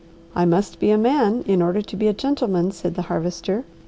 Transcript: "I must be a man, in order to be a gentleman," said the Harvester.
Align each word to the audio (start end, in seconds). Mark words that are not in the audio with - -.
"I 0.33 0.45
must 0.45 0.79
be 0.79 0.89
a 0.89 0.97
man, 0.97 1.43
in 1.45 1.61
order 1.61 1.83
to 1.83 1.95
be 1.95 2.07
a 2.07 2.13
gentleman," 2.13 2.71
said 2.71 2.95
the 2.95 3.03
Harvester. 3.03 3.65